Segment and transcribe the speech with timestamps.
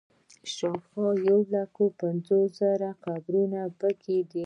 [0.55, 4.39] شاوخوا یو لک پنځوس زره قبرونه په کې دي.